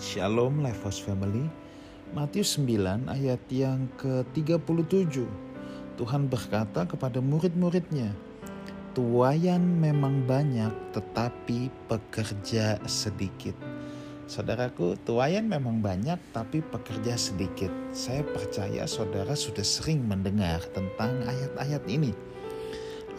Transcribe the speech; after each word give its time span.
Shalom 0.00 0.64
Lifehouse 0.64 1.04
Family 1.04 1.44
Matius 2.16 2.56
9 2.56 3.12
ayat 3.12 3.44
yang 3.52 3.84
ke-37 4.00 5.28
Tuhan 6.00 6.32
berkata 6.32 6.88
kepada 6.88 7.20
murid-muridnya 7.20 8.16
Tuayan 8.96 9.60
memang 9.60 10.24
banyak 10.24 10.72
tetapi 10.96 11.68
pekerja 11.92 12.80
sedikit 12.88 13.52
Saudaraku, 14.24 14.96
tuayan 15.04 15.44
memang 15.44 15.84
banyak 15.84 16.16
tapi 16.32 16.64
pekerja 16.64 17.20
sedikit. 17.20 17.68
Saya 17.92 18.24
percaya 18.24 18.88
saudara 18.88 19.36
sudah 19.36 19.66
sering 19.66 20.08
mendengar 20.08 20.64
tentang 20.72 21.20
ayat-ayat 21.28 21.84
ini. 21.84 22.16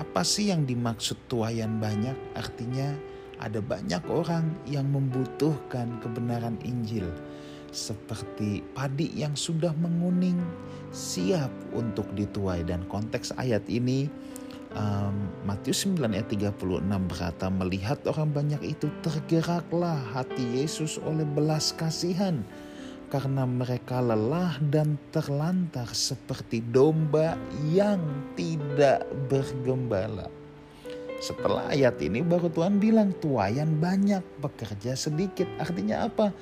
Apa 0.02 0.26
sih 0.26 0.50
yang 0.50 0.66
dimaksud 0.66 1.30
tuayan 1.30 1.78
banyak? 1.78 2.18
Artinya 2.34 2.98
ada 3.44 3.60
banyak 3.60 4.00
orang 4.08 4.56
yang 4.64 4.88
membutuhkan 4.88 6.00
kebenaran 6.00 6.56
Injil. 6.64 7.06
Seperti 7.76 8.64
padi 8.72 9.12
yang 9.12 9.36
sudah 9.36 9.76
menguning 9.76 10.40
siap 10.96 11.52
untuk 11.76 12.08
dituai 12.16 12.64
dan 12.64 12.86
konteks 12.88 13.36
ayat 13.36 13.66
ini 13.68 14.08
um, 14.78 15.30
Matius 15.44 15.84
9 15.90 16.06
ayat 16.06 16.30
36 16.30 16.86
berkata 16.86 17.50
melihat 17.50 18.00
orang 18.08 18.30
banyak 18.30 18.62
itu 18.78 18.88
tergeraklah 19.02 19.98
hati 20.14 20.62
Yesus 20.62 21.02
oleh 21.02 21.26
belas 21.26 21.74
kasihan 21.74 22.46
karena 23.10 23.46
mereka 23.46 24.02
lelah 24.02 24.58
dan 24.74 24.98
terlantar 25.14 25.86
seperti 25.94 26.66
domba 26.66 27.38
yang 27.70 28.02
tidak 28.34 29.06
bergembala. 29.30 30.43
Setelah 31.24 31.72
ayat 31.72 32.04
ini 32.04 32.20
baru 32.20 32.52
Tuhan 32.52 32.84
bilang 32.84 33.16
tuayan 33.24 33.80
banyak, 33.80 34.44
pekerja 34.44 35.00
sedikit. 35.00 35.48
Artinya 35.56 36.12
apa? 36.12 36.36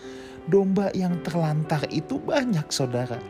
Domba 0.49 0.89
yang 0.97 1.21
terlantar 1.21 1.85
itu 1.93 2.17
banyak 2.17 2.65
saudara 2.73 3.21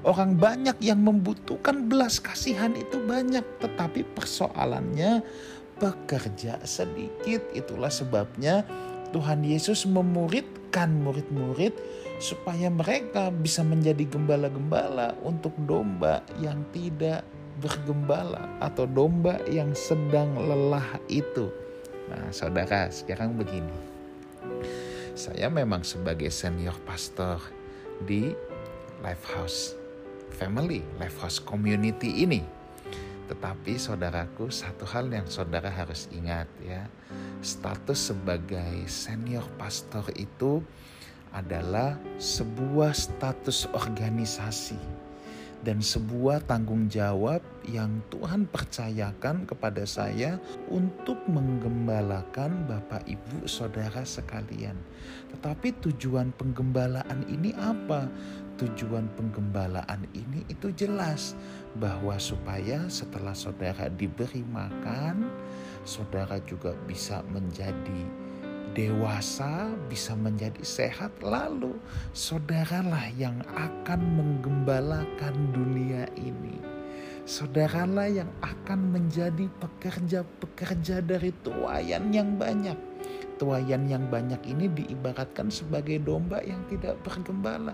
Orang 0.00 0.40
banyak 0.40 0.80
yang 0.80 1.04
membutuhkan 1.04 1.84
belas 1.84 2.24
kasihan 2.24 2.72
itu 2.72 3.04
banyak, 3.04 3.44
tetapi 3.60 4.00
persoalannya 4.16 5.20
pekerja 5.76 6.56
sedikit. 6.64 7.44
Itulah 7.52 7.92
sebabnya 7.92 8.64
Tuhan 9.12 9.44
Yesus 9.44 9.84
memuridkan 9.84 11.04
murid-murid 11.04 11.76
supaya 12.16 12.72
mereka 12.72 13.28
bisa 13.28 13.60
menjadi 13.60 14.08
gembala-gembala 14.08 15.20
untuk 15.20 15.52
domba 15.68 16.24
yang 16.40 16.64
tidak 16.72 17.20
bergembala 17.60 18.48
atau 18.58 18.88
domba 18.88 19.36
yang 19.46 19.76
sedang 19.76 20.34
lelah 20.34 20.98
itu. 21.06 21.52
Nah, 22.08 22.32
saudara, 22.32 22.88
sekarang 22.90 23.36
begini. 23.36 23.76
Saya 25.14 25.52
memang 25.52 25.84
sebagai 25.84 26.32
senior 26.32 26.74
pastor 26.88 27.38
di 28.02 28.32
Lifehouse 29.04 29.76
family, 30.32 30.80
Lifehouse 30.96 31.38
Community 31.44 32.24
ini. 32.24 32.40
Tetapi 33.28 33.78
saudaraku, 33.78 34.50
satu 34.50 34.82
hal 34.88 35.06
yang 35.12 35.28
saudara 35.30 35.70
harus 35.70 36.10
ingat 36.10 36.50
ya, 36.64 36.88
status 37.44 38.10
sebagai 38.10 38.88
senior 38.90 39.46
pastor 39.54 40.02
itu 40.18 40.64
adalah 41.30 41.94
sebuah 42.18 42.90
status 42.90 43.70
organisasi 43.70 45.09
dan 45.60 45.84
sebuah 45.84 46.48
tanggung 46.48 46.88
jawab 46.88 47.44
yang 47.68 48.00
Tuhan 48.08 48.48
percayakan 48.48 49.44
kepada 49.44 49.84
saya 49.84 50.40
untuk 50.72 51.20
menggembalakan 51.28 52.64
Bapak 52.64 53.04
Ibu 53.04 53.44
Saudara 53.44 54.00
sekalian. 54.00 54.76
Tetapi 55.36 55.76
tujuan 55.84 56.32
penggembalaan 56.36 57.28
ini 57.28 57.52
apa? 57.60 58.08
tujuan 58.60 59.08
penggembalaan 59.16 60.04
ini 60.12 60.44
itu 60.52 60.68
jelas 60.76 61.32
bahwa 61.80 62.12
supaya 62.20 62.84
setelah 62.92 63.32
saudara 63.32 63.88
diberi 63.88 64.44
makan, 64.44 65.32
saudara 65.88 66.36
juga 66.44 66.76
bisa 66.84 67.24
menjadi 67.32 68.04
dewasa, 68.72 69.74
bisa 69.90 70.14
menjadi 70.14 70.62
sehat, 70.62 71.10
lalu 71.22 71.74
saudaralah 72.14 73.10
yang 73.18 73.38
akan 73.54 74.00
menggembalakan 74.16 75.34
dunia 75.50 76.06
ini. 76.14 76.62
Saudaralah 77.26 78.10
yang 78.10 78.30
akan 78.42 78.90
menjadi 78.90 79.46
pekerja-pekerja 79.60 81.02
dari 81.04 81.30
tuayan 81.44 82.10
yang 82.10 82.34
banyak. 82.34 82.78
Tuayan 83.38 83.88
yang 83.88 84.10
banyak 84.10 84.40
ini 84.46 84.68
diibaratkan 84.68 85.48
sebagai 85.48 86.02
domba 86.02 86.44
yang 86.44 86.60
tidak 86.68 87.00
bergembala 87.00 87.72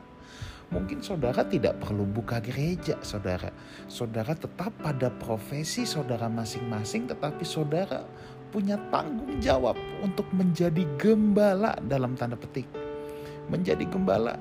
Mungkin 0.66 0.98
saudara 0.98 1.46
tidak 1.46 1.78
perlu 1.78 2.02
buka 2.02 2.42
gereja, 2.42 2.98
saudara. 2.98 3.54
Saudara 3.86 4.34
tetap 4.34 4.74
pada 4.82 5.14
profesi 5.14 5.86
saudara 5.86 6.26
masing-masing, 6.26 7.06
tetapi 7.06 7.46
saudara 7.46 8.02
punya 8.56 8.80
tanggung 8.88 9.36
jawab 9.36 9.76
untuk 10.00 10.24
menjadi 10.32 10.88
gembala 10.96 11.76
dalam 11.84 12.16
tanda 12.16 12.40
petik. 12.40 12.64
Menjadi 13.52 13.84
gembala 13.84 14.40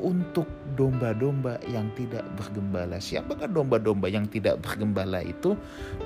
untuk 0.00 0.48
domba-domba 0.72 1.60
yang 1.68 1.92
tidak 1.92 2.24
bergembala. 2.40 2.96
Siapakah 2.96 3.52
domba-domba 3.52 4.08
yang 4.08 4.24
tidak 4.32 4.64
bergembala 4.64 5.20
itu? 5.20 5.52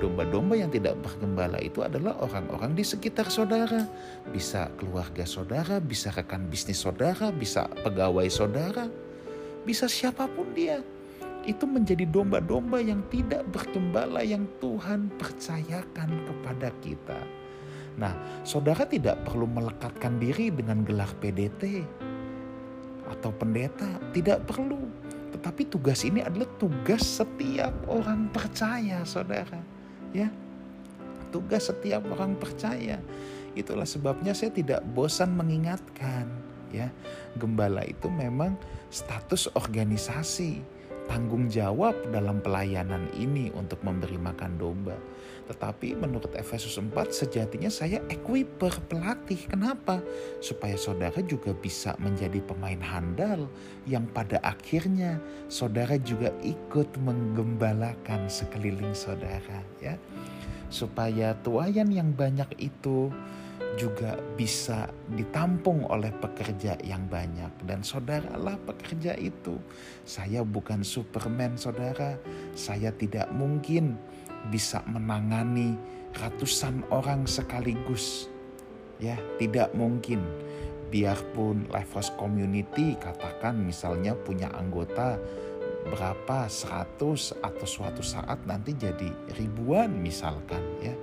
Domba-domba 0.03 0.59
yang 0.59 0.75
tidak 0.75 0.99
bergembala 0.99 1.62
itu 1.62 1.87
adalah 1.87 2.19
orang-orang 2.19 2.75
di 2.75 2.83
sekitar 2.83 3.31
saudara. 3.31 3.87
Bisa 4.34 4.66
keluarga 4.75 5.22
saudara, 5.22 5.78
bisa 5.78 6.11
rekan 6.11 6.50
bisnis 6.50 6.83
saudara, 6.83 7.31
bisa 7.31 7.71
pegawai 7.87 8.27
saudara 8.27 8.91
bisa 9.66 9.91
siapa 9.91 10.31
pun 10.31 10.47
dia. 10.55 10.78
Itu 11.47 11.65
menjadi 11.65 12.03
domba-domba 12.11 12.83
yang 12.83 13.07
tidak 13.07 13.47
bergembala 13.55 14.21
yang 14.27 14.51
Tuhan 14.59 15.15
percayakan 15.15 16.11
kepada 16.27 16.75
kita. 16.83 17.21
Nah, 17.97 18.12
saudara 18.43 18.84
tidak 18.84 19.25
perlu 19.25 19.49
melekatkan 19.49 20.21
diri 20.21 20.53
dengan 20.53 20.84
gelar 20.84 21.09
PDT 21.23 21.87
atau 23.09 23.31
pendeta, 23.33 23.89
tidak 24.12 24.45
perlu. 24.45 24.91
Tetapi 25.33 25.71
tugas 25.71 26.03
ini 26.03 26.21
adalah 26.21 26.51
tugas 26.59 27.23
setiap 27.23 27.73
orang 27.87 28.28
percaya, 28.34 29.07
saudara. 29.07 29.63
Ya, 30.11 30.28
tugas 31.31 31.71
setiap 31.71 32.05
orang 32.11 32.37
percaya. 32.37 33.01
Itulah 33.57 33.89
sebabnya 33.89 34.37
saya 34.37 34.53
tidak 34.53 34.84
bosan 34.93 35.33
mengingatkan 35.33 36.28
ya. 36.75 36.93
Gembala 37.37 37.84
itu 37.89 38.09
memang 38.13 38.57
status 38.93 39.49
organisasi, 39.57 40.61
tanggung 41.06 41.49
jawab 41.50 41.94
dalam 42.11 42.43
pelayanan 42.43 43.09
ini 43.17 43.50
untuk 43.55 43.81
memberi 43.83 44.19
makan 44.19 44.59
domba. 44.59 44.94
Tetapi 45.47 45.94
menurut 45.94 46.34
Efesus 46.34 46.75
4 46.75 46.91
sejatinya 47.15 47.71
saya 47.71 48.03
equiper 48.11 48.75
pelatih. 48.91 49.47
Kenapa? 49.47 50.03
Supaya 50.43 50.75
saudara 50.75 51.22
juga 51.22 51.55
bisa 51.55 51.95
menjadi 52.03 52.43
pemain 52.43 52.83
handal 52.83 53.47
yang 53.87 54.11
pada 54.11 54.43
akhirnya 54.43 55.22
saudara 55.47 55.95
juga 56.03 56.34
ikut 56.43 56.99
menggembalakan 56.99 58.27
sekeliling 58.27 58.93
saudara 58.93 59.62
ya. 59.78 59.95
Supaya 60.66 61.39
tuayan 61.47 61.95
yang 61.95 62.11
banyak 62.11 62.50
itu 62.59 63.15
juga 63.76 64.16
bisa 64.34 64.88
ditampung 65.12 65.84
oleh 65.87 66.10
pekerja 66.10 66.81
yang 66.82 67.04
banyak 67.06 67.53
dan 67.69 67.84
saudaralah 67.84 68.56
pekerja 68.64 69.12
itu. 69.20 69.60
Saya 70.03 70.42
bukan 70.42 70.81
Superman, 70.81 71.60
saudara. 71.60 72.16
Saya 72.56 72.91
tidak 72.91 73.28
mungkin 73.36 74.00
bisa 74.48 74.81
menangani 74.88 75.76
ratusan 76.16 76.82
orang 76.88 77.28
sekaligus. 77.28 78.32
Ya, 78.97 79.20
tidak 79.36 79.76
mungkin. 79.76 80.25
Biarpun 80.88 81.69
Lifehouse 81.69 82.15
Community 82.16 82.97
katakan 82.97 83.59
misalnya 83.60 84.16
punya 84.16 84.48
anggota 84.54 85.21
berapa 85.91 86.50
seratus 86.50 87.34
atau 87.38 87.66
suatu 87.66 88.03
saat 88.03 88.42
nanti 88.44 88.74
jadi 88.74 89.10
ribuan 89.38 89.94
misalkan 90.03 90.62
ya 90.83 90.94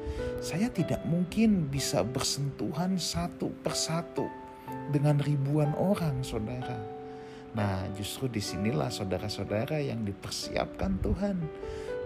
saya 0.43 0.67
tidak 0.67 1.01
mungkin 1.07 1.71
bisa 1.71 2.03
bersentuhan 2.03 2.99
satu 2.99 3.51
persatu 3.63 4.27
dengan 4.91 5.19
ribuan 5.23 5.71
orang 5.79 6.19
saudara 6.21 6.77
nah 7.53 7.85
justru 7.93 8.27
di 8.27 8.41
sinilah 8.41 8.89
saudara-saudara 8.89 9.77
yang 9.79 10.01
dipersiapkan 10.03 10.99
Tuhan 10.99 11.37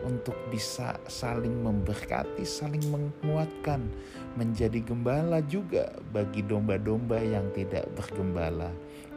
untuk 0.06 0.38
bisa 0.54 0.94
saling 1.10 1.66
memberkati, 1.66 2.46
saling 2.46 2.84
menguatkan, 2.92 3.90
menjadi 4.38 4.84
gembala 4.86 5.42
juga 5.42 5.90
bagi 6.14 6.46
domba-domba 6.46 7.18
yang 7.18 7.50
tidak 7.58 7.90
bergembala. 7.98 8.70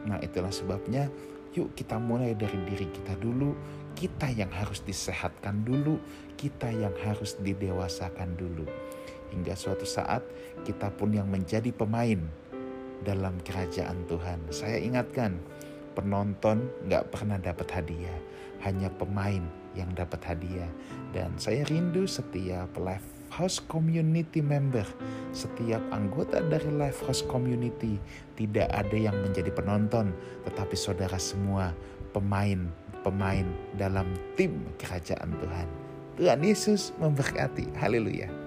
Nah, 0.09 0.17
itulah 0.25 0.49
sebabnya 0.49 1.05
Yuk 1.51 1.75
kita 1.75 1.99
mulai 1.99 2.31
dari 2.31 2.55
diri 2.63 2.87
kita 2.87 3.19
dulu, 3.19 3.51
kita 3.91 4.31
yang 4.31 4.47
harus 4.55 4.79
disehatkan 4.87 5.67
dulu, 5.67 5.99
kita 6.39 6.71
yang 6.71 6.95
harus 7.03 7.35
didewasakan 7.43 8.39
dulu. 8.39 8.63
Hingga 9.35 9.55
suatu 9.55 9.83
saat 9.83 10.23
kita 10.63 10.91
pun 10.95 11.11
yang 11.11 11.27
menjadi 11.27 11.71
pemain 11.75 12.19
dalam 13.03 13.35
kerajaan 13.43 14.07
Tuhan. 14.07 14.39
Saya 14.51 14.79
ingatkan, 14.79 15.39
penonton 15.91 16.71
nggak 16.87 17.11
pernah 17.11 17.35
dapat 17.35 17.67
hadiah, 17.71 18.19
hanya 18.63 18.87
pemain 18.87 19.43
yang 19.75 19.91
dapat 19.91 20.23
hadiah. 20.23 20.71
Dan 21.11 21.35
saya 21.35 21.67
rindu 21.67 22.07
setiap 22.07 22.71
live 22.79 23.20
house 23.31 23.63
community 23.63 24.43
member, 24.43 24.83
setiap 25.31 25.79
anggota 25.95 26.43
dari 26.43 26.67
live 26.67 26.99
house 27.07 27.23
community 27.23 27.95
tidak 28.35 28.67
ada 28.75 28.93
yang 28.93 29.15
menjadi 29.23 29.49
penonton, 29.55 30.11
tetapi 30.43 30.75
saudara 30.75 31.15
semua 31.15 31.71
pemain-pemain 32.11 33.47
dalam 33.79 34.11
tim 34.35 34.67
kerajaan 34.75 35.31
Tuhan. 35.39 35.67
Tuhan 36.19 36.43
Yesus 36.43 36.91
memberkati. 36.99 37.71
Haleluya. 37.79 38.40